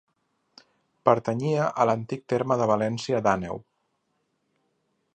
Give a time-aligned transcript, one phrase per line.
[1.09, 3.65] Pertanyia a l'antic terme de València d'Àneu.